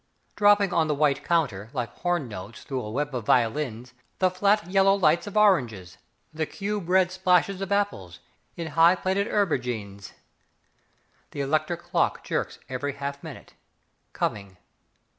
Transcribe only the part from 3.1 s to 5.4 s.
of violins, The flat yellow lights of